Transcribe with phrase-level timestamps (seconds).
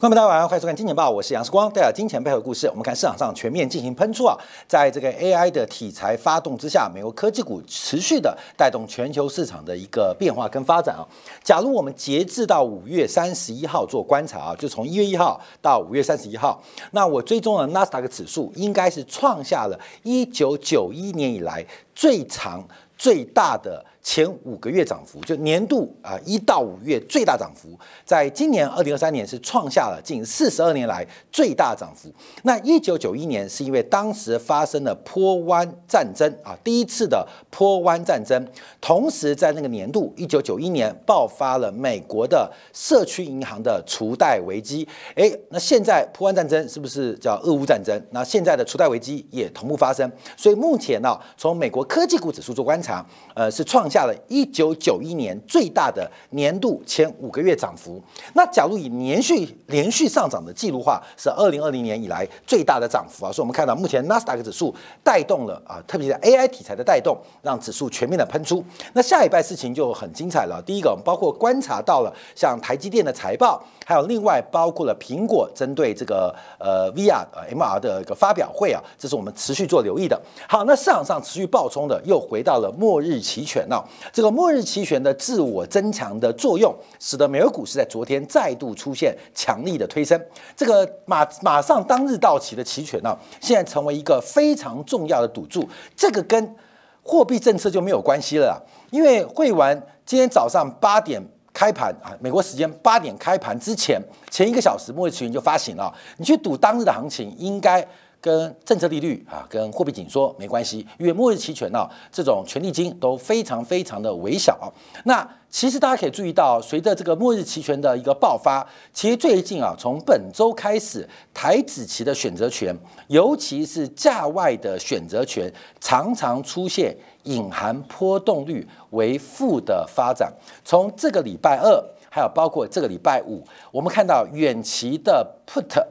[0.00, 2.68] 观众大家晚上好，欢迎收看《金钱报》，我是杨世光，带来金钱背后的故事。
[2.68, 11.02] 我们看市场上全面进行喷出啊，在这个 AI 的题材发动之下，美国科技股持续的带动全球市场的一个变化跟发展啊。
[11.42, 16.62] 假如我们截至到五月三十一号做观察啊，就从一月一号到五月三十一号，
[16.92, 22.64] 那我追踪的纳斯达克指数应该是创下了一九九一年以来最长
[22.96, 23.84] 最大的。
[24.08, 32.10] 前五个月涨幅就年度啊一到五月最大涨幅，在今年二零二三年是创下了近四十二年来最大涨幅。
[32.44, 38.42] 那一九九一年是因为当时发生了坡湾战争啊，第一次的坡湾战争，
[38.80, 44.88] 同时在那个年度一九九一年爆发了美国的社区银行的储贷危机。
[45.16, 48.02] 诶，那现在坡湾战争是不是叫俄乌战争？
[48.12, 50.10] 那现在的储贷危机也同步发生。
[50.34, 53.97] 所以目前呢，从美国科技股指数做观察，呃，是创下。
[53.98, 58.00] 下了一九九一年最大的年度前五个月涨幅。
[58.34, 63.32] 那假如以连续连续上涨的记录话，是二零二零年以来最大的涨幅啊。
[63.32, 68.64] 所以我们看到目前纳斯达克指数带动了啊，特别是 AI 题材的带动，让指数全面的喷出。
[68.92, 70.62] 那下一拜事情就很精彩了。
[70.64, 80.20] 第一个，我们包括观察到了像台积电的财报，还有另外包括了苹果针对这个呃 VR 呃 MR 的一个发表会啊，这是我们持续做留意的。
[80.48, 83.66] 好，那市场上持续爆冲的又回到了末日期权
[84.12, 90.20] 这个末日期权的自我增强的作用，使得美国股市在昨天再度出现强力的推升。
[90.56, 95.68] 这个马马上当日到期的期权呢，现在成为一个非常重要的赌注。
[95.96, 96.56] 这个跟
[97.02, 105.92] 货币政策就没有关系了，因为会完今天早上八点开盘啊，美国时间八点开盘之前前一个小时，末日期权就发行了。
[106.16, 107.86] 你去赌当日的行情，应该。
[108.20, 114.72] 跟政策利率啊，跟货币紧缩没关系，因为末日期权呢，这种权利金都非常非常的微小。
[115.04, 130.32] 那其实大家可以注意到，随着这个末日期权的一个爆发，其实最近啊，从本周开始，台子期的选择权，尤其是价外的选择权，常常出现隐含波动率为负的发展。
[130.64, 135.82] 从这个礼拜二，还有包括这个礼拜五，我们看到远期的 put。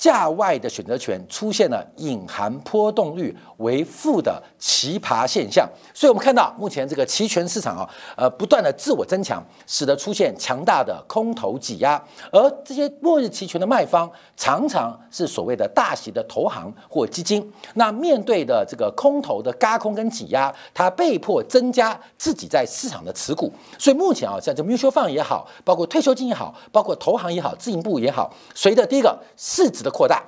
[0.00, 12.02] 价外的选择权出现了隐含波动率为负的奇葩现象，所以我们看到目前这个期权市场啊，呃，不断的自我增强，使得出现强大的空头挤压，
[12.32, 30.22] 而这些末日期权的卖方常常是所谓的大型的投行或基金，那面对的这个空头的嘎空跟挤压，它被迫增加自己在市场的持股，所以目前啊，像这 mutual fund 也好，包括退休金也好，包括投行也好，自营部也好，随着第一个市值的扩大，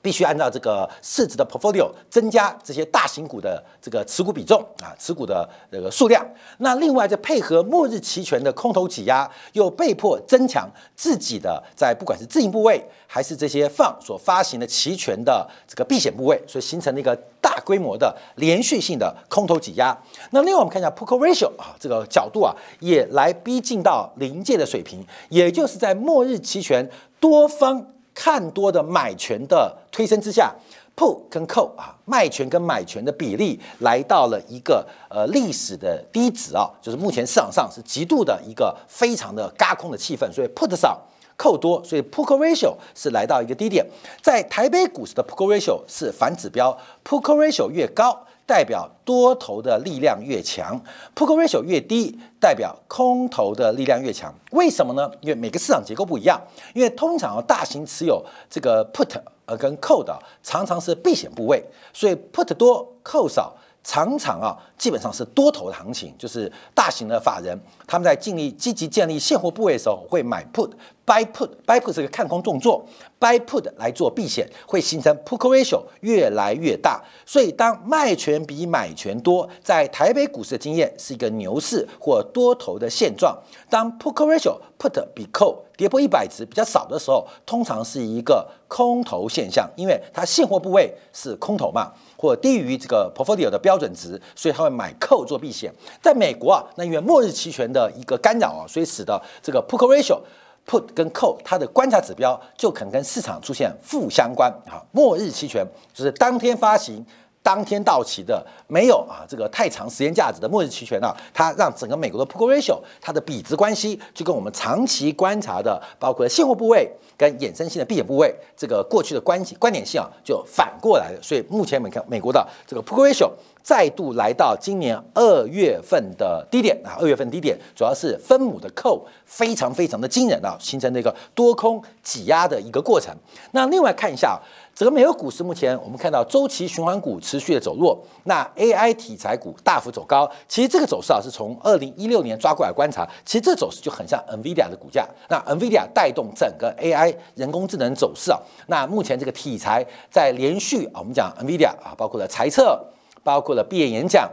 [0.00, 6.24] 必须按照这个市值的 portfolio 增加这些大型股的这个持股比重啊，持股的这个数量。
[6.58, 19.96] 那另外再配合末日期权的空头挤压，又被迫增强自己的在不管是自营部位还是这些放所发行的期权的这个避险部位，所以形成了一个大规模的连续性的空头挤压。
[20.30, 27.84] 那另外我们看一下 put ratio 啊，这个角度啊，也来逼近到临界的水平，也就是在末日期权多方。
[28.16, 30.50] 看多的买权的推升之下
[30.96, 40.98] ，put 跟 call 啊，卖权跟买权的比例来到了一个呃历史的低值啊，就是目前市场上是极度的一个非常的嘎空的气氛，所以 put 少
[41.36, 43.86] 扣多，所以 put ratio 是来到一个低点，
[44.22, 48.18] 在台北股市的 put ratio 是反指标，put ratio 越高。
[48.46, 50.80] 代表多头的力量越强
[51.14, 54.32] ，put ratio 越低，代表空头的力量越强。
[54.52, 55.10] 为什么呢？
[55.20, 56.40] 因为每个市场结构不一样。
[56.72, 61.62] 因为通常大型持有这个 put 呃跟 call 的常常是避险部位，
[61.92, 63.56] 所以 put 多 call 少。
[63.86, 72.84] 常常啊，基本上是多头的行情，就是大型的法人他们在尽力积极建立现货部位的时候，会买 put，buy put，buy put 是个看空动作
[73.20, 77.00] ，buy put 来做避险，会形成 put ratio 越来越大。
[77.24, 83.38] 所以当卖权比买权多，在台北股市的经验是一个牛市或多头的现状。
[83.70, 91.92] 当 put ratio put 比 call 跌破一百值比较少的时候，通常是一个空头现象，因为它现货部位是空头嘛。
[92.16, 95.72] 或低于这个 portfolio 的标准值，所以他会买 call 做避险。
[96.02, 100.18] 在美国啊，那因为末日期权的一个干扰啊，所以使得这个 put ratio
[100.66, 104.82] put 跟 call 它的观察指标就可能跟市场出现负相关啊。
[104.92, 107.04] 末日期权就是当天发行。
[107.46, 121.18] 当天到期的没有啊，这个太长时间价值的末日期权啊，它让整个美国的 p u ratio 它的比值关系就跟我们长期观察的，包括现货部位跟衍生性的避险部位，这个过去的关系观点性啊，就反过来了。
[121.22, 123.30] 所以目前我们看美国的这个 p u ratio。
[123.66, 133.12] 再度来到今年二月份的低点啊，二月份低点主要是分母的扣非常非常的惊人啊，形成了一个多空挤压的一个过程。
[133.50, 134.40] 那另外看一下。
[134.76, 140.30] 整个美国股市目前，我们看到周期循环股持续的走弱，那 AI 题材股大幅走高。
[140.46, 145.08] 其实这个走势啊，是从二零一六年抓过来观察，其实这走势就很像 NVIDIA 的股价。
[145.30, 148.38] 那 NVIDIA 带动整个 AI 人工智能走势啊。
[148.66, 152.78] 那目前这个题材在连续啊，我们讲 NVIDIA 啊，包括了财测，
[153.24, 154.30] 包括了毕业演讲，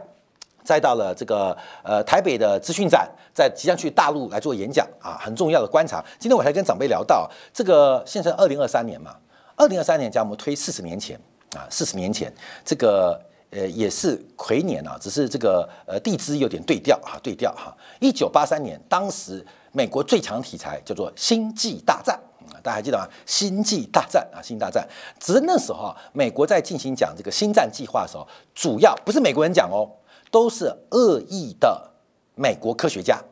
[0.62, 6.04] 再到了这个呃台北的资讯展，在即将去大陆来做演讲啊，很重要的观察。
[6.18, 9.16] 今天我还跟长辈聊到，这个现在二零二三年嘛。
[9.56, 11.18] 二零二三年，将我们推四十年前
[11.56, 12.32] 啊，四十年前
[12.64, 13.20] 这个
[13.50, 17.74] 呃也是癸年啊，只是这个呃地支有点对调哈，对调哈。
[18.00, 22.18] 一九八三年，当时美国最强题材叫做星际大战，
[22.62, 23.08] 大家还记得吗？
[23.26, 24.86] 星际大战啊，星际大战。
[25.20, 29.88] 只是那时候啊，美国在进行讲这个星战计划的时候，主要不是美国人讲哦，
[30.30, 31.90] 都是恶意的
[32.34, 33.22] 美国科学家。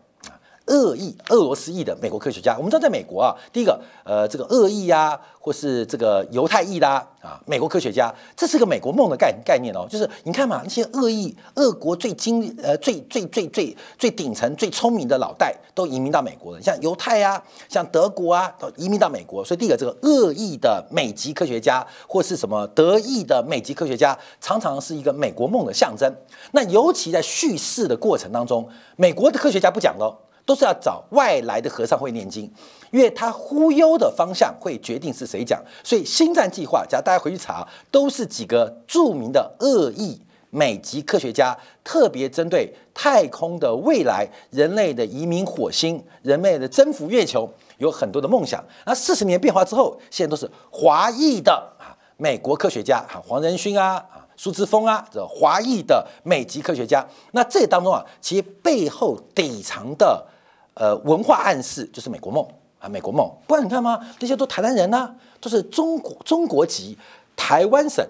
[0.67, 6.89] 恶意俄罗斯裔的美国科学家，我们知道在美国啊，第一个呃，这个恶意呀，或是这个犹太裔的
[7.21, 9.87] 啊，美国科学家，这是个美国梦的概概念哦。
[9.91, 19.45] 就是你看嘛，那些恶意俄国最精呃最最最最最顶层最聪明的老代都移民到美国了，像犹太啊，像德国啊，都移民到美国。
[19.45, 26.13] 所以第一个这个恶意的美籍科学家，或是什么德意的美籍科学家，常常是一个美国梦的象征。
[26.53, 30.17] 那尤其在叙事的过程当中，美国的科学家不讲喽。
[30.45, 32.51] 都是要找外来的和尚会念经，
[32.91, 35.63] 因为他忽悠的方向会决定是谁讲。
[35.85, 47.49] 所以星战计划，只要大家回去查，都是几个著名的恶意美籍科学家，特别针对太空的未来、人类的移民火星、人类的征服月球，
[47.79, 48.63] 有很多的梦想。
[48.85, 57.07] 那四十年变化之后，现在都是华裔的啊，美国科学家啊，黄仁勋啊啊，苏之峰啊，这华裔的美籍科学家。
[57.31, 60.27] 那这当中啊，其实背后底层的。
[60.75, 62.47] 呃，文化暗示就是美国梦
[62.79, 63.31] 啊，美国梦。
[63.47, 64.01] 不然你看吗？
[64.19, 66.97] 这些都台湾人呐，都是中国中国籍、
[67.37, 68.07] 台湾省、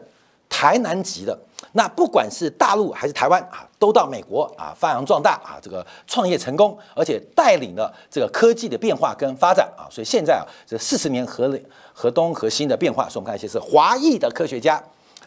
[0.49, 1.39] 台南籍的。
[1.75, 9.87] 那不管是大陆还是台湾啊，都到美国啊发扬壮大啊，这个创业成功，而且带领了这个科技的变化跟发展啊。
[9.91, 11.59] 所以现在啊，这四十年河
[11.93, 14.83] 河东河西的变化，所以我们看一些是华裔的科学家。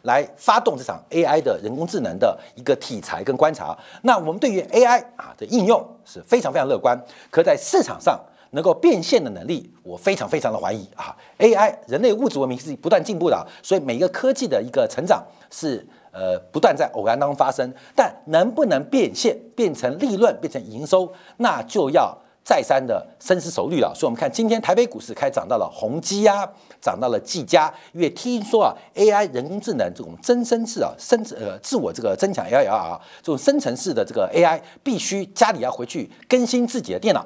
[0.06, 7.00] 来发动这场 AI 的人工智能的一个题材跟观察，那我们对于 AI 啊的应用是非常非常乐观，
[7.30, 8.20] 可在市场上
[8.52, 11.16] 能够变现的能力，我非常非常的怀疑啊。
[11.40, 22.18] AI 人类物质文明是不断进步的，所以每一个科技的一个成长是呃不断在偶然当中发生，但能不能变现变成利润变成营收，那就要。
[22.46, 26.48] 再三的深思熟虑了，所以我们看今天台北股市开涨到了宏基啊，
[26.80, 37.26] 涨到了技嘉，因为听说啊，AI 人工智能这种增生式啊，生呃自我这个增强 LLM，这种生成式的这个 AI 必须家里要回去更新自己的电脑，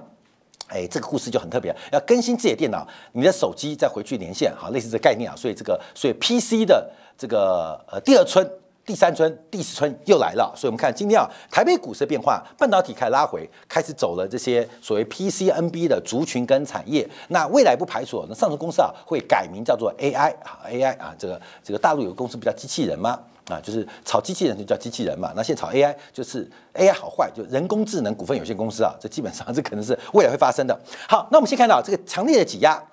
[0.69, 8.50] 哎，这个故事就很特别，要更新自己的电脑，你的手机再回去连线，好，类似这概念啊，所以这个所以 PC 的这个呃第二春。
[8.89, 17.07] 第三春、第四春又来了，所以我们看今天啊，台北股市的变化，半导体开始拉回，开始走了这些所谓 PCNB 的族群跟产业。
[17.27, 23.19] 那未来不排除那上市公司啊会改名叫做 AI 啊 AI 啊，这个这个大陆有个公司不叫机器人吗？
[23.47, 25.31] 啊，就是炒机器人就叫机器人嘛。
[25.35, 30.75] 那现在炒 AI 就是 AI 好坏，就人工智能股份有限公司啊，这基本上这可能是未来会发生的。
[31.07, 32.83] 好，那我们先看到这个强烈的挤压，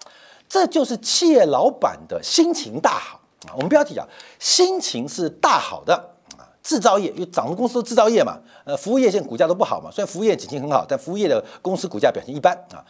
[0.47, 3.23] 这就是企业老板的心情大好。
[3.55, 4.07] 我们标题啊，
[4.39, 5.95] 心情是大好的
[6.37, 12.85] 啊，制造业因为涨的公司都制造业嘛，呃，服务业现在股价都不好嘛，虽然服务业景气很好，但服务业的公司股价表现一般啊。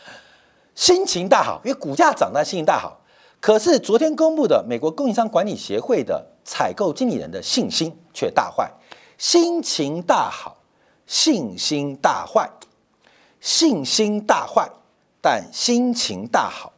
[0.75, 3.00] 心情大好，因为股价涨，但心情大好。
[3.40, 8.70] 可是昨天公布的美国供应商管理协会的采购经理人的信心却大坏，
[9.16, 10.58] 心情大好，
[11.06, 12.50] 信心大坏，
[13.40, 14.68] 信心大坏，
[15.20, 16.72] 但心情大好，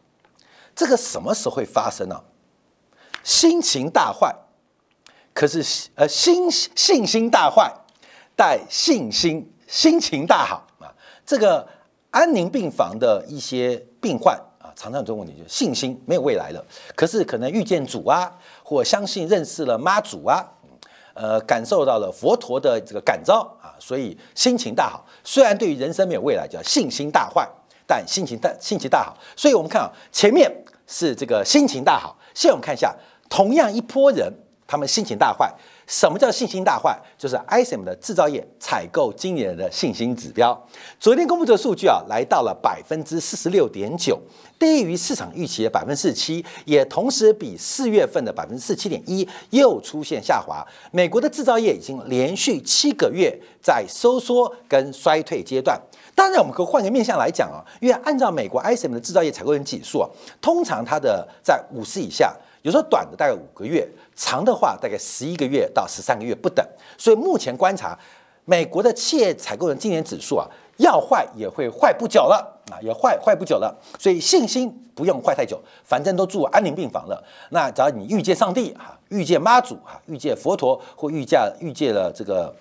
[0.77, 2.21] 这个什么时候会发生呢？
[3.29, 4.35] 心情大坏，
[5.35, 5.63] 可是
[5.97, 7.71] 呃心信心大坏，
[8.35, 10.89] 但信心心情大好啊。
[11.27, 11.69] 这个
[12.11, 16.65] 安宁病房的一些病患啊，常常有这个问题，就是信心没有未来了。
[16.97, 18.33] 可是可能遇见主啊，
[18.63, 20.43] 或相信认识了妈祖啊，
[21.13, 25.05] 呃，感受到了佛陀的这个感召啊，所以心情大好。
[25.23, 27.47] 虽然对于人生没有未来，叫信心大坏，
[27.87, 29.15] 但心情大心情大好。
[29.37, 30.51] 所以我们看啊，前面
[30.87, 32.97] 是这个心情大好，现在我们看一下。
[33.29, 34.33] 同样一波人，
[34.67, 35.53] 他们心情大坏。
[35.87, 36.95] 什么叫信心大坏？
[37.17, 40.67] 就是 ISM 的制造业采购今年的信心指标。
[41.01, 44.21] 昨天公布的数据啊，来到了百分之四十六点九，
[44.59, 50.63] 低于市场预期的百分之四七，也同时比四月份的百分之四七点一又出现下滑。
[50.93, 55.81] 美国的制造业已经连续七个月在收缩跟衰退阶段。
[56.15, 60.07] 当然，我们可以换个面向来讲啊，因为按照美国 ISM 的制造业采购人指数啊，
[60.43, 62.37] 通常它的在五十以下。
[62.69, 66.63] 有时候短的大概五个月，长的话大概十一个月到十三个月不等。
[66.99, 67.99] 所以目前观察，
[68.45, 70.47] 美国的企业采购人今年指数啊，
[70.77, 73.75] 要坏也会坏不久了啊，也坏坏不久了。
[73.99, 77.25] 所以信心不用坏太久，反正都住安宁病房了。
[77.53, 82.55] 那只要你遇见上帝啊，遇见妈祖啊，遇见佛陀或遇见遇见了这个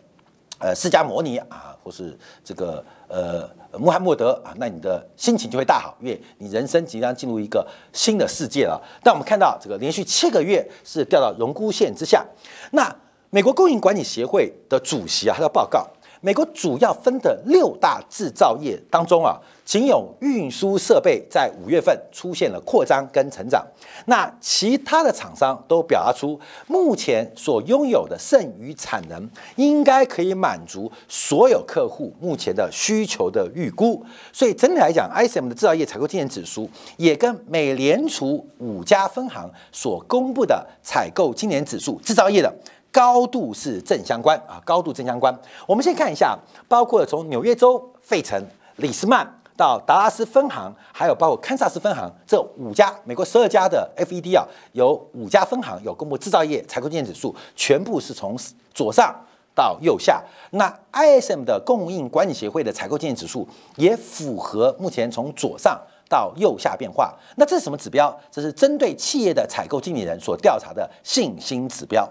[0.59, 3.49] 呃释迦摩尼啊，或是这个呃。
[3.77, 8.81] 穆罕默德啊，那你的心情就会大好，因为你人生即将进入一个新的世界了。
[9.03, 12.25] 但我们看到这个连续七个月是掉到荣枯线之下。
[12.71, 12.91] 那
[13.29, 15.85] 美国供应管理协会的主席啊，他的报告。
[16.21, 23.61] 美国主要分的六大制造业当中啊，仅有运输设备在五月份出现了扩张跟成长。
[24.05, 34.01] 那其他的厂商都表达出，目前所拥有的剩余产能应该可以满足所有客户目前的需求的预估。
[34.31, 42.49] 所以整体来讲，ISM 的制造业采购经验指数也跟美联储五家分行所公布的采购今年指数，制造业的。
[42.89, 45.37] 高度是正相关啊，高度正相关。
[45.67, 48.41] 我们先看一下，包括从纽约州费城、
[48.77, 58.37] 里斯曼到达拉斯分行，还有包括堪萨斯分行这五家美国十二家的 FED 啊，有五家分行有公布制造业采购经验指数，全部是从
[58.73, 59.13] 左上
[59.55, 60.23] 到右下。
[60.51, 67.13] 那 ISM 的供应管理协会的采购经验指数也符合目前从左上到右下变化。
[67.35, 68.15] 那这是什么指标？
[68.31, 72.07] 这是针对企业的采购经理人所调查的信心指标。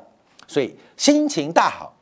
[0.48, 1.94] 所以心情大好，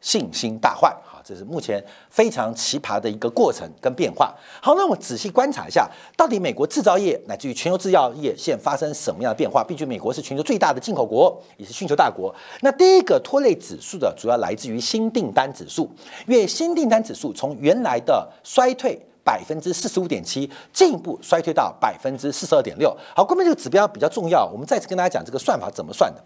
[0.00, 4.34] 信心大坏，这是目前非常奇葩的一个过程跟变化。
[4.60, 9.62] 好，那我仔细观察一下，到底美国制造业乃至于全球制造业现发生什么样的变化？
[9.62, 12.34] 毕竟美国是全球最大的进口国，也是需求大国。
[12.60, 15.90] 那第一个拖累指数的主要来自于新订单指数，
[16.26, 22.92] 因为新订单指数从原来的衰退百分之四十五点七，进一步衰退到百分之四十二点六。
[23.14, 26.22] 好，关于这个指标比较重要，我们再次跟大家讲这个算法怎么算的。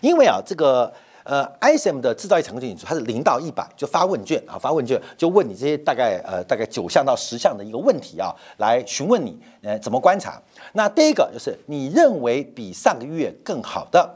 [0.00, 0.92] 因为啊，这个
[1.24, 10.38] 呃，ISM 的制造业采购经理它是零到一百就发问卷啊，发问卷就问你这些大概呃大概九项到十项的一个问题啊，来询问你呃怎么观察。
[10.74, 14.06] 那第一个就是你认为比上个月更好的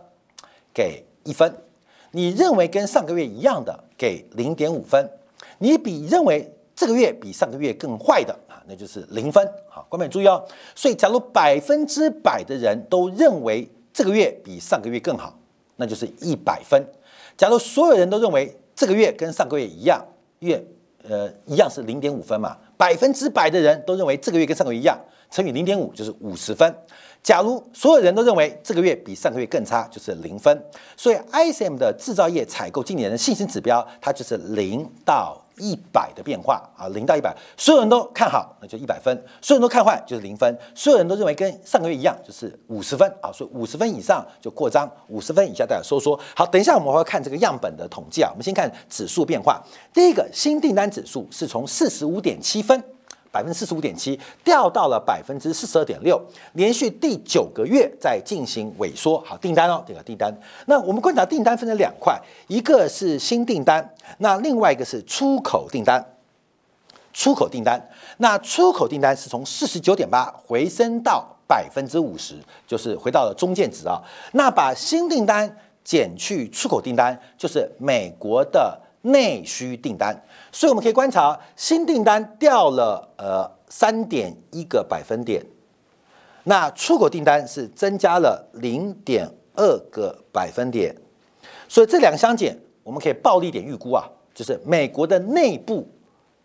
[0.75, 1.51] 给一分，
[2.11, 5.11] 你认为跟上个月一样的给零点五分，
[5.57, 9.51] 你比认为这个月比上个月更坏的啊，那就是零分。
[9.71, 10.47] 好，观众注意哦。
[10.75, 15.35] 所以假如百分之百的人都认为这个月比上个月更好。
[15.81, 16.85] 那就是一百分。
[17.39, 20.05] 假如所有人都认为这个月跟上个月一样，
[20.41, 20.63] 月
[21.09, 24.99] 呃一样是零点五分嘛，百分之百的人都认为这个月跟上个月一样，
[25.31, 26.75] 乘以零点五就是五十分。
[27.23, 30.61] 假如所有人都认为这个月比上个月更差，就是零分。
[30.97, 35.41] 所以 ISM 的制造业采购今年的信心指标，它就是零到。
[35.59, 43.31] 一百的变化啊，零到一百，所有人都看好，那就一百分；所有人都看坏，就是零分；所有人都认为跟上个月一样，就是五十分啊。
[43.33, 46.19] 所以五十分以上就扩张，五十分以下代表收缩。
[46.35, 48.31] 好，等一下我们会看这个样本的统计啊。
[48.31, 49.63] 我们先看指数变化，
[49.93, 52.83] 第一个新订单指数是从四十五点七分。
[53.31, 56.21] 百分之四十五点七掉到了百分之四十二点六，
[56.55, 59.19] 连续第九个月在进行萎缩。
[59.21, 60.33] 好，订单哦，这个订单。
[60.67, 66.05] 那我们观察订单分成两块，一个是新订单，那另外一个是出口订单。
[67.13, 72.35] 出口订单，那出口订单是从四十九点八回升到百分之五十，
[72.67, 74.01] 就是回到了中间值啊。
[74.33, 78.81] 那把新订单减去出口订单，就是美国的。
[79.03, 85.45] 内需订单，所以我们可以观察新订单掉了呃三点一个百分点，
[86.45, 90.95] 那出口订单是增加了零点二个百分点，
[91.69, 95.89] 所以这两个相减，我们可以暴力点预估啊，就是美国的内部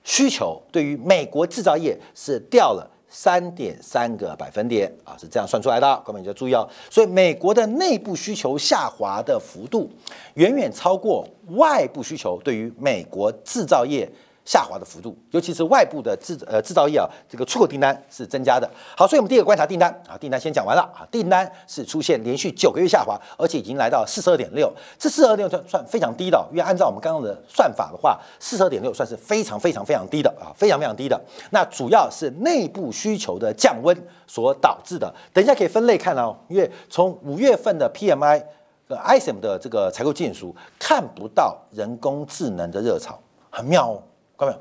[0.04, 2.90] 需求对于美国制造业是掉了。
[3.16, 6.68] 三点三个百分点啊，是这样算出来的，各位你就注意哦。
[6.90, 9.88] 所以美国的内部需求下滑的幅度，
[10.34, 14.10] 远远超过外部需求对于美国制造业。
[14.46, 18.70] 下滑的幅度，尤其是外部的制呃制造业啊，这个出口订单是增加的。
[18.98, 31.20] 好，所以我们第一个观察订单啊，订单先讲完了啊，订单是出现连续九个月下滑，而且已经来到四十二点六，这四十二点六算算非常低的，因为按照我们刚刚的算法的话，四十二点六算是非常非常非常低的啊，非常非常低的。
[31.52, 33.96] 那主要是内部需求的降温
[34.28, 35.14] 所导致的。
[35.32, 38.44] 等一下可以分类看哦，因为从五月份的 PMI。
[38.90, 43.18] 呃，ISM 的这个采购建书看不到人工智能的热潮，
[43.50, 44.04] 很妙哦，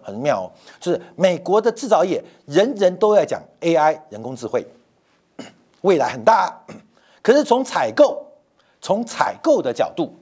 [0.03, 4.67] 很妙哦，就是美国的制造业人人都在讲 AI 人工智慧，
[5.81, 6.55] 未来很大，
[7.23, 8.27] 可是从采购
[8.81, 10.15] 从采购的角度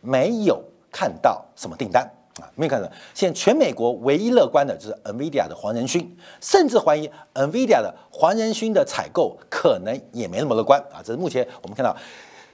[0.00, 2.08] 没有看到什么订单。
[2.40, 2.90] 啊，没有看到。
[3.12, 11.04] 现在全美国唯一乐观的就是 NVIDIA 的黄仁勋，甚至怀疑 NVIDIA 的黄仁勋的采购可能也没那么乐观啊。
[11.04, 11.94] 这是目前我们看到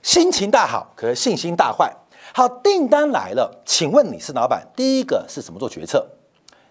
[0.02, 1.94] 心情大好，可是信心大坏。
[2.34, 6.04] 好，订单来了，请问你是老板，第一个是什么做决策？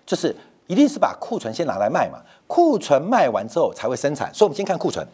[0.07, 0.35] 就是
[0.65, 4.33] 一定是把库存先拿来卖嘛，库存卖完之后才会生产。
[4.33, 5.07] 所以，我们先看库存。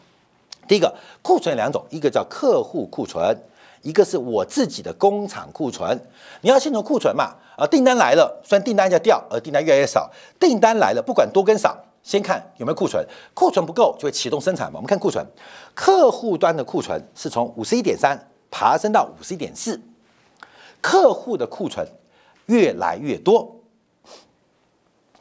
[0.66, 3.38] 第一个库存有两种，一个叫客户库存。
[3.82, 6.00] 一个是我自己的工厂库存，
[6.40, 10.10] 你要先从库存嘛，啊，订单来了，虽然订单在掉，而订单越来越少，
[10.40, 14.78] 订单来了，不管多跟少，先看有没有库存，库存不够就会启动生产嘛。
[14.78, 15.26] 我们看库存，
[15.74, 18.18] 客户端的库存是从五十一点三
[18.50, 19.78] 爬升到五十一点四，
[20.80, 21.86] 客户的库存
[22.46, 23.54] 越来越多，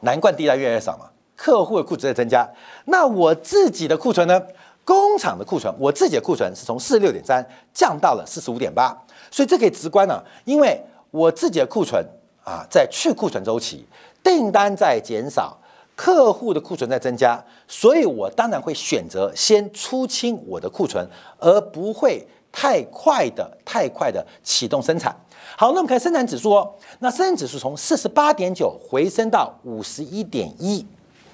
[0.03, 2.49] 难怪订单越来越少嘛，客户的库存在增加，
[2.85, 4.41] 那我自己的库存呢？
[4.85, 7.41] 工厂的库存，我自己的库存是从四十六点三
[7.73, 8.93] 降到了四十五点八，
[9.31, 10.77] 所以这可以直观呢，因为
[11.09, 12.05] 我自己的库存
[12.43, 13.87] 啊在去库存周期，
[14.21, 15.57] 订单在减少，
[15.95, 21.07] 客户的库存在增加，所以我当然会选择先出清我的库存，
[21.39, 25.13] 而不会太快的太快的启动生产。
[25.57, 30.85] 好，那我们看生产指数哦，那生产指数从四十八点九回升到五十一点一，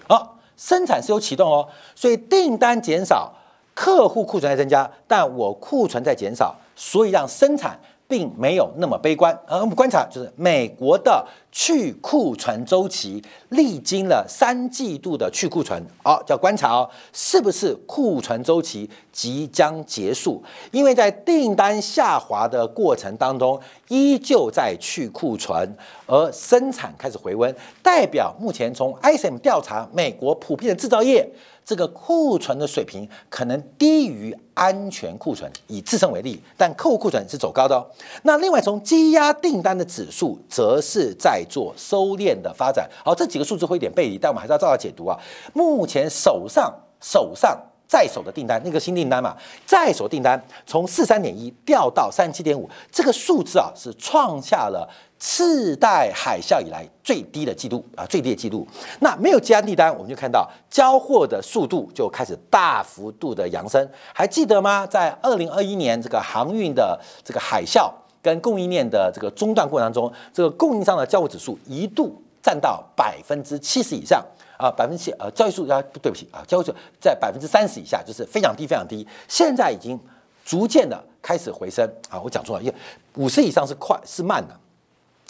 [0.07, 3.31] 好，生产是有启动哦，所以订单减少。
[3.75, 9.33] 客户库存在增加，但我库存在减少，所以让生产并没有那么悲观。
[9.47, 20.43] 而我们观察就是美国的去库存周期历经了三季度的去库存，好叫观察哦，是不是库存周期即将结束？
[20.71, 31.29] 因为在订单下滑的过程当中，依旧在去库存，而生产开始回温，代表目前从 ISM 调查美国普遍的制造业。
[31.65, 37.85] 这个库存的水平可能低于安全库存，以自身为例，但客户库存是走高的哦。
[38.23, 42.89] 那另外从积压订单的指数，则是在做收敛的发展。
[43.05, 45.19] 好，这几个数字会有点背离，但我们还是要照着解读啊。
[45.53, 47.57] 目前手上手上
[47.89, 54.87] 在手的订单，那个新订单嘛，在手订单从四三点一掉到三七点五，这个数字啊是创下了。
[55.21, 58.65] 次贷海啸以来最低的记录啊，最低的记录。
[59.01, 63.85] 那没有接单订单，我们就看到交货的速度就开始大幅度的扬升。
[64.13, 64.87] 还记得吗？
[64.87, 74.25] 在二零二一年这个航运的这个海啸跟供应链的这个中断过程当中，这个供应商的交货指数一度占到百分之七十以上
[74.59, 79.07] 啊，百分之七呃交易数啊，对不起啊，交易数在百分之三十以下，就是非常低非常低。
[79.27, 79.97] 现在已经
[80.43, 82.75] 逐渐的开始回升啊，我讲错了，因为
[83.15, 84.53] 五十以上是快是慢的。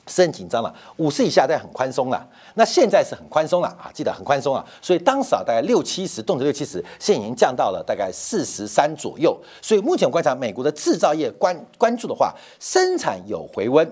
[0.08, 9.40] 是很紧张了，五十以下在很宽松了，那现在是很宽松了啊，记得很宽松啊，所以当时啊大概六七十，动辄六七十，现在已经降到了大概四十三左右。
[9.62, 13.88] 所以目前观察美国的制造业关关注的话，生产有回温，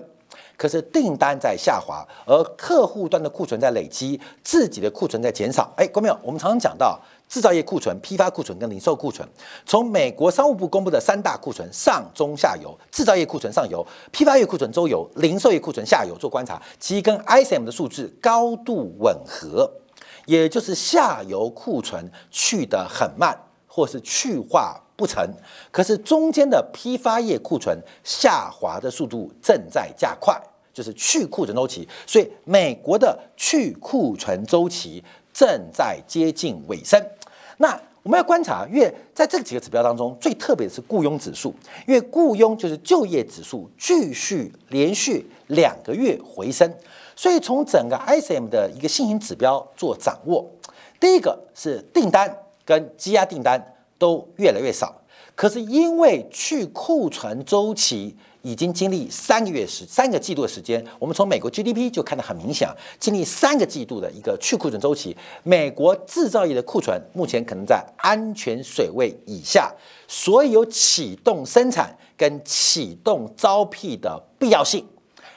[0.58, 5.72] 可是订单在下滑，而客户端的库存在累积，自己的库存在减少。
[5.76, 7.00] 哎，观众朋友，我们常常讲到。
[7.28, 9.28] 制造业库存、批发库存跟零售库存，
[9.66, 19.70] 从美国商务部公布的三大库存上中下游，制造业库存上游，批发业库存中游，零售业库存下游做观察，其实跟 ISM 的数字高度吻合，
[20.24, 25.24] 也就是下游库存去得很慢，或是去化不成，
[25.70, 30.36] 可是中间的批发业库存下滑的速度正在加快，
[30.74, 35.00] 就是去库存周期，所以美国的去库存周期
[35.32, 37.00] 正在接近尾声。
[37.58, 41.54] 那我们要观察，因为在这几个指标当中，最特别的是雇佣指数，
[41.86, 46.68] 因为雇佣就是就业指数继续连续两个月回升，
[47.14, 50.44] 所以从整个 ISM 的一个信心指标做掌握，
[50.98, 53.64] 第一个是订单跟积压订单。
[53.98, 55.02] 都越来越少，
[55.34, 58.16] 可是因为去库存周期。
[58.42, 69.70] 已经经历三个月时三个季度的时间，我们从美国 GDP 就看得很明显，经历三个季度的一个去库存周期，美国制造业的库存目前可能在安全水位以下，
[70.06, 74.86] 所以有启动生产跟启动招聘的必要性，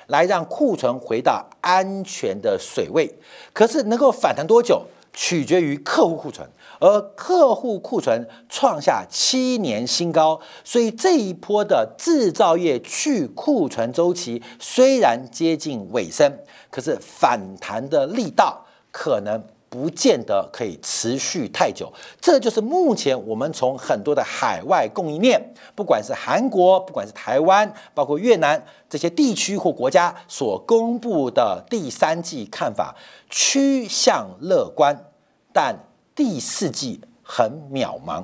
[0.07, 3.11] 来让库存回到安全的水位。
[3.51, 6.47] 可是能够反弹多久，取决于客户库存。
[6.81, 16.39] 而客户库存创下七年新高，所以这一波的制造业去库存周期虽然接近尾声，
[16.71, 21.93] 可是反弹的力道可能不见得可以持续太久。
[22.19, 32.95] 这就是目前我们从很多的海外供应链，不管是韩国，不管是台湾，包括越南这些地区或国家所公布的第三季看法，
[33.29, 35.05] 趋向乐观，
[35.53, 35.77] 但
[36.23, 38.23] 第四季很渺茫，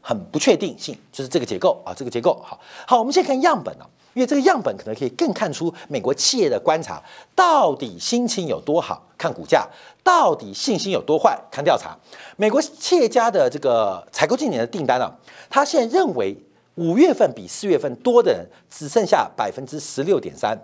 [0.00, 2.42] 很不确定性，就是这个结构啊，这个结构。
[2.44, 3.86] 好好，我们先看样本啊。
[4.14, 7.00] 因为这个样本可能可以更看出美国企业的观察
[7.36, 9.64] 到底心情有多好，看股价
[10.02, 11.96] 到底信心有多坏，看调查。
[12.36, 15.08] 美国企业家的这个采购今年的订单啊，
[15.48, 16.36] 他现在认为
[16.74, 20.58] 五月份比四月份多的人只剩下百分之十六点三，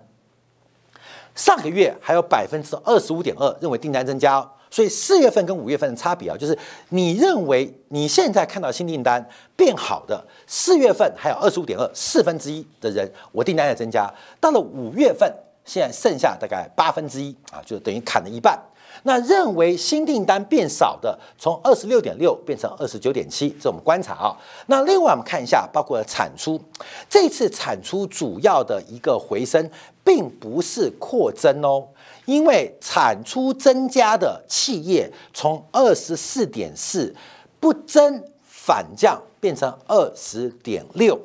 [1.37, 4.51] 上个月还有百分之二十五点二认为订单增加。
[4.73, 6.59] 所以四月份跟五月份的差别啊，就是
[6.89, 14.11] 你认为你现在看到新订单变好的四月份还有二十五点二四分之一的人，我订单在增加。
[14.41, 15.31] 到了五月份，
[15.67, 18.59] 现在剩下大概八分之一啊，就等于砍了一半。
[19.05, 24.37] 那认为新订单变少的，从二十六点六变成二十九点七，这我们观察啊。
[24.67, 26.61] 那另外我们看一下，包括产出，
[27.09, 29.69] 这次产出主要的一个回升，
[30.05, 31.89] 并不是扩增哦。
[32.25, 37.13] 因为产出增加的企业从二十四点四
[37.59, 41.19] 不增反降变成二十点六，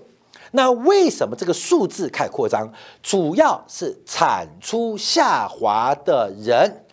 [0.52, 2.68] 那为什么这个数字开扩张？
[3.04, 6.84] 主要是产出下滑的人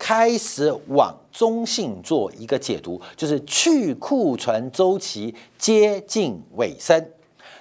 [0.00, 7.06] 开始往中性做一个解读，就是去库存周期接近尾声。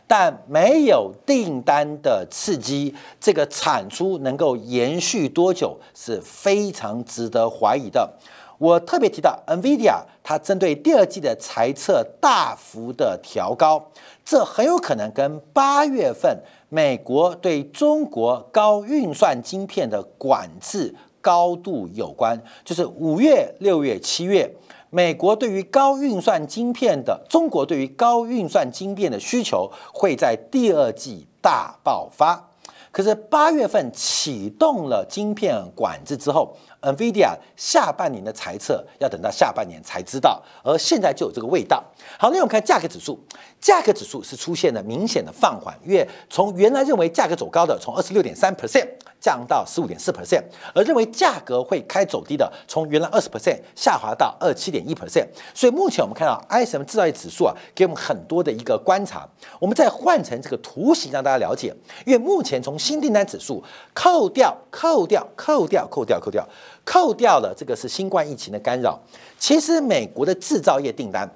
[0.08, 8.12] 但没有订单的刺激，这个产出能够延续多久是非常值得怀疑的。
[8.58, 13.92] 我特别提到 NVIDIA，它针对第二季的财测大幅的调高，
[14.26, 20.96] 这很有可能跟八月份美国对中国高运算晶片的管制
[21.30, 24.52] 高度有关，就是五月、六月、七月。
[24.90, 32.50] 美国对于高运算晶片的，中国对于高运算晶片的需求会在第二季大爆发。
[32.92, 41.84] 可是八月份启动了晶片管制之后，NVIDIA 下半年的财测要等到下半年才知道，而现在就有这个味道。
[42.18, 43.20] 好，那我们看价格指数，
[43.60, 48.88] 价格指数是出现了明显的放缓，因为从原来认为价格走高的，从二十六点三 percent。
[49.22, 50.42] 降到十五点四 percent，
[50.74, 55.28] 而认为价格会开走低的，从原来二十 percent 下滑到二七点一 percent。
[55.54, 59.28] 所以目前我们看到 ISM 制造业指数啊，给我们很多的一个观察。
[59.60, 63.62] 我们再换成这个图形让大家了解，因为目前从新订单指数
[63.94, 66.48] 扣掉、扣掉、扣掉、扣掉、扣掉、
[66.90, 69.00] 扣掉了这个是新冠疫情的干扰。
[69.38, 71.30] 其实美国的制造业订单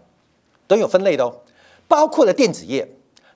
[0.65, 1.35] 都有分类的哦，
[1.87, 2.87] 包括了电子业。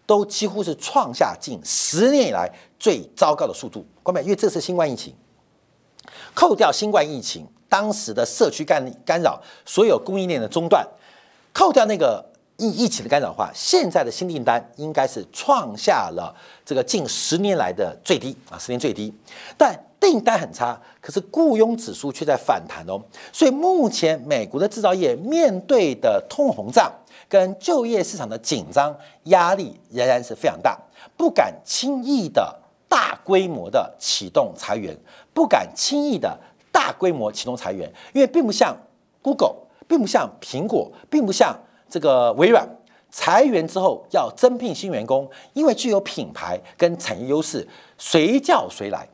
[0.08, 2.50] 都几乎是创下近十年以来
[2.80, 5.14] 最糟糕的速度，关键因为这是新冠疫情，
[6.34, 10.88] 扣掉新冠疫情当时的社区干干扰，所有供应链的中断，
[11.52, 12.26] 扣掉那个
[12.56, 16.34] 疫疫情的干扰的话，现在的新订单应该是创下了
[16.66, 19.14] 这个近十年来的最低啊，十年最低。
[19.58, 26.92] 但订单很差，可是雇佣指数却在反弹哦，所以目前美国的制造业面对的通膨胀。
[27.30, 30.80] 跟就业市场的紧张压力仍然是非常大，
[31.18, 32.58] 不敢轻易的
[32.88, 34.96] 大规模的启动裁员，
[35.34, 36.40] 不敢轻易的
[36.72, 38.74] 大规模启动裁员，因为并不像
[39.22, 39.56] Google，
[39.90, 41.54] 并不像苹果，并不像
[41.90, 42.66] 这个微软，
[43.12, 49.06] 裁员之后要增聘新员工，因为具有品牌跟产业优势，随叫随来，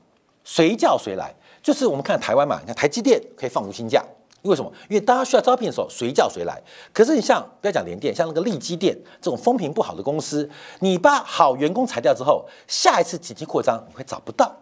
[0.44, 4.04] 随叫随来，就是我们看台湾嘛，你看台积电可以放无薪假。
[4.42, 4.70] 因为什么？
[4.90, 6.62] 因为大家需要招聘的时候，谁叫谁来。
[6.92, 10.50] 可是你像不要讲联电，像那个利基电这种风评不好的公司，
[10.82, 14.54] 你把好员工裁掉之后，下一次紧急扩张你会找不到，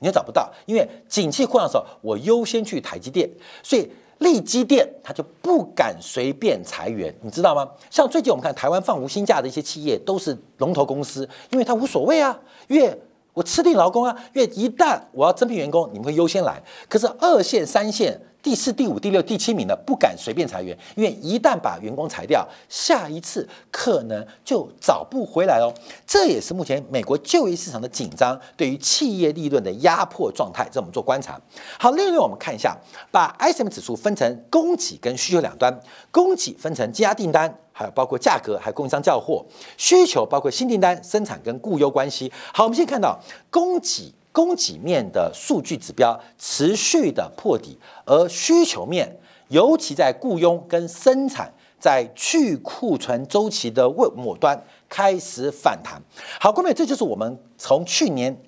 [0.00, 0.52] 你也找不到。
[0.66, 3.30] 因为景气扩张的时候，我优先去台积电，
[3.62, 7.70] 所以利基电它就不敢随便裁员，你知道吗？
[7.92, 13.00] 像最近我们看台湾放无薪假的一些企业，都是龙头公司，因为它无所谓啊，因为
[13.38, 16.60] 我吃定劳工啊，因为一旦我要增聘员工，你们会优先来。
[16.88, 18.20] 可是二线、三线。
[18.40, 25.74] 第四、第五、第六、第七名的不敢随便裁员，因为一旦把员工裁掉，下一次可能就找不回来哦。
[26.06, 30.66] 这也是目前美国就业市场的紧张对于企业利润的压迫状态。
[30.70, 31.38] 这我们做观察。
[31.78, 32.76] 好，另外我们看一下，
[33.10, 35.78] 把 ISM 指数分成供给跟需求两端。
[36.10, 39.44] 供给分成积压订单，还有包括价格，还有供应商叫货；
[39.76, 42.32] 需求包括新订单、生产跟雇佣关系。
[42.54, 43.18] 好，我们先看到
[43.50, 44.14] 供给。
[44.38, 54.56] 供给面的数据指标持续的破底，而需求面，尤其在雇佣跟生产，在去库存周期的末末端
[54.88, 56.00] 开始反弹。
[56.38, 58.40] 好，各位，这就是我们从去年、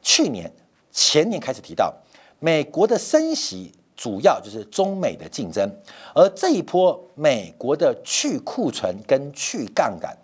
[0.00, 0.50] 去年、
[0.90, 1.94] 前年开始提到，
[2.38, 5.70] 美国的升息主要就是中美的竞争，
[6.14, 10.16] 而这一波美国的去库存跟去杠杆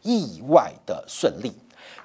[0.00, 1.52] 意外的顺利，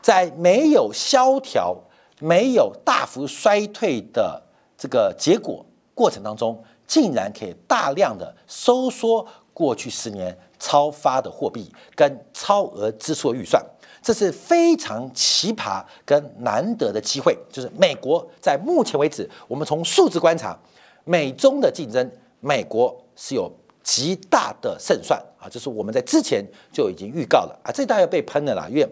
[0.02, 1.78] 在没有萧条、
[2.24, 4.42] 没有大幅衰退的
[4.78, 13.62] 这个结果过程当中，竟然可以大量的收缩过去十年超发的货币跟超额支出的预算。
[14.02, 20.58] 这是非常奇葩跟难得的机会，就是美国在目前为止，我们从数字观察，
[21.04, 22.10] 美中的竞争，
[22.40, 23.52] 美国是有
[23.84, 28.90] 极大的胜算啊，这是我们在之前就已经预告了啊，这大要被喷了啦，因为。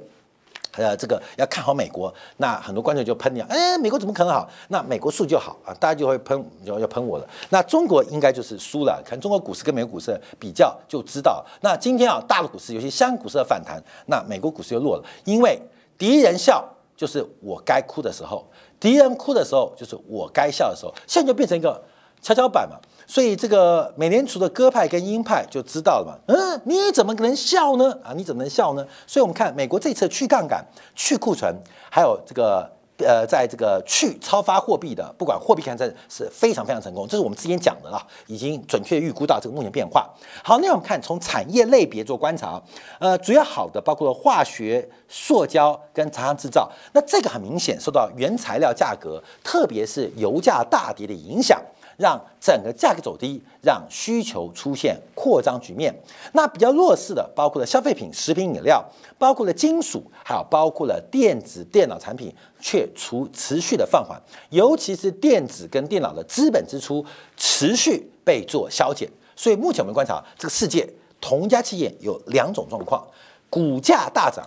[0.78, 4.50] 呃，这个要看好美国，那很多观众就喷你，哎，美国怎么可能好？
[4.70, 7.28] 那美国数就好啊，大家就会喷，要要喷我了。
[7.50, 11.46] 那中国应该就是输了，看中国股市跟美国股市比较就知道。
[11.62, 15.62] 那今天啊，大陆股市有些香港股市的反弹，那美国股市又弱了，因为
[15.98, 18.48] 敌人笑就是我该哭的时候，
[18.80, 21.82] 敌人哭的时候就是我该笑的时候，现在就变成一个
[22.22, 22.78] 跷跷板嘛。
[23.12, 27.92] 所以这个美联储的鸽派跟鹰派就知道了嘛，嗯，你怎么能笑呢？
[28.02, 28.88] 啊，你怎么能笑呢？
[29.06, 31.54] 所以我们看美国这次去杠杆、去库存，
[31.90, 32.66] 还有这个
[33.00, 40.10] 呃，在这个去超发货币的，不管货币看战是非常非常成功，这是我们之前讲的啦，已经准确预估到这个目前变化。
[40.42, 42.62] 好，那我们看从产业类别做观察，
[42.98, 51.62] 呃，主要好的包括化学、塑胶跟茶商制造，那这个很明显受到原材料价格，特别是油价大跌的影响。
[52.02, 55.94] 让整个价格走低，让需求出现扩张局面。
[56.34, 58.84] 那比较弱势的，包括了消费品、食品饮料，
[59.20, 64.20] 包括了金属，还有包括了电子电脑产品，却持持续的放缓。
[64.50, 67.06] 尤其是电子跟电脑的资本支出
[67.38, 69.08] 持续被做削减。
[69.36, 73.06] 所以目前我们观察，这个世界同家企业有两种状况：
[73.50, 74.44] 股价大涨，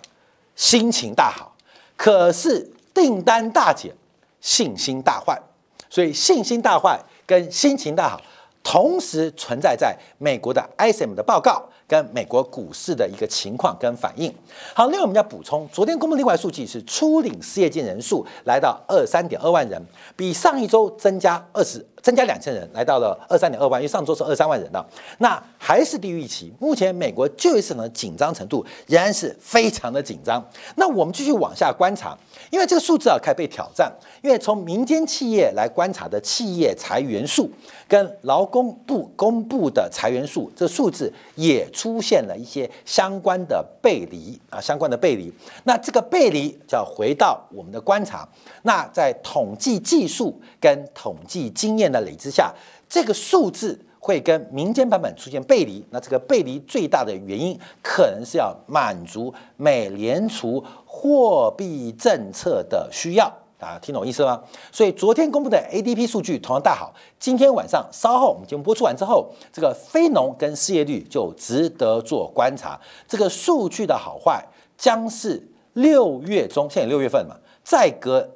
[0.57, 1.55] 心情大好；
[1.97, 3.95] 可是订单大减，
[4.40, 5.40] 信心大坏。
[5.88, 7.01] 所以信心大坏。
[7.27, 8.21] 跟心情大好
[8.63, 14.35] 同时存在在美国的 ISM 的报告跟美国股市的一个情况跟反应。
[14.75, 19.83] 好，另外我们要补充，昨天公布另外数据是初领失业金人数来到二三点二万人，
[20.17, 21.87] 比上一周增加二十。
[22.05, 24.87] 增加两千人，来到了二三点二万，因为上周是二三万人的，
[25.21, 26.53] 那还是低于预期。
[26.61, 30.47] 目前美国就业市场的紧张程度仍然是非常的紧张。
[30.77, 32.14] 那我们继续往下观察，
[32.51, 33.90] 因为这个数字啊开始被挑战，
[34.21, 37.51] 因为从民间企业来观察的企业裁员数
[37.88, 45.33] 跟劳工部公布的裁员数，这数字也出现了一些相关的背离啊，相关的背离。
[45.62, 48.29] 那这个背离就要回到我们的观察，
[48.64, 51.93] 那在统计技术跟统计经验。
[52.00, 52.52] 的累积下，
[52.88, 55.85] 这个数字会跟民间版本出现背离。
[55.90, 64.42] 那这个背离最大的原因，可能是要满足美联储货币政策的需要啊，听懂意思吗？
[64.70, 66.92] 所以昨天公布的 ADP 数据同样大好。
[67.18, 72.78] 今天晚上稍后我们节目播出完之后，这个非农跟失业率就值得做观察。
[73.09, 74.44] 这个数据的好坏，
[74.76, 78.28] 将是六月中，现在六月份嘛，再隔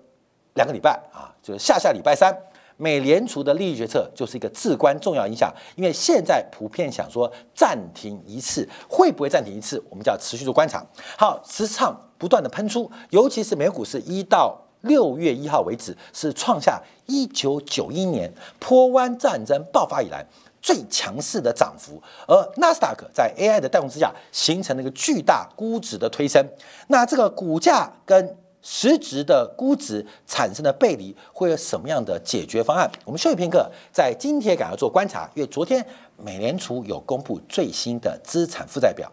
[0.55, 2.35] 两个礼拜啊，就是下下礼拜三。
[2.81, 10.83] 美联储的利率决策就是一个至关重要影响，因为现在普遍想说暂停一次，会不会暂停一次，我们就要持续做观察。
[11.19, 20.25] 好，市场不断的喷出，尤其是美股是一到六月一号为止是创下一九九一年波湾战争爆发以来
[20.63, 26.47] 最强势的涨幅，而纳斯达克在 AI 的带动之下形成了一个巨大估值的推升，
[26.87, 28.37] 那这个股价跟。
[28.71, 32.87] 实质的估值产生的背离会有什么样的解决方案？
[33.07, 35.83] 我们休息片刻，在今天赶要做观察，因为昨天
[36.19, 39.11] 美联储有公布最新的资产负债表，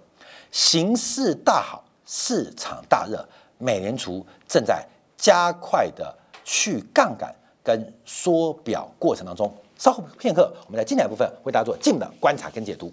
[0.52, 3.26] 形势大好，市场大热，
[3.58, 6.13] 美联储正在加快的
[6.44, 9.50] 去杠杆跟缩表过程当中。
[9.78, 12.91] 稍后片刻，我们在精彩部分为大家做进一步的观察跟解读。